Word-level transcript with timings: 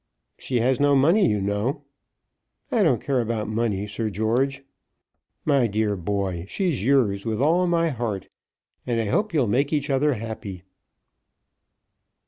"She 0.39 0.55
has 0.61 0.79
no 0.79 0.95
money, 0.95 1.27
you 1.29 1.39
know." 1.39 1.83
"I 2.71 2.81
don't 2.81 3.03
care 3.03 3.21
about 3.21 3.47
money, 3.47 3.85
Sir 3.85 4.09
George." 4.09 4.63
"My 5.45 5.67
dear 5.67 5.95
boy, 5.95 6.45
she's 6.47 6.83
yours 6.83 7.23
with 7.23 7.39
all 7.39 7.67
my 7.67 7.89
heart; 7.89 8.27
and 8.87 8.99
I 8.99 9.05
hope 9.05 9.31
you'll 9.31 9.45
make 9.45 9.71
each 9.71 9.91
other 9.91 10.15
happy." 10.15 10.63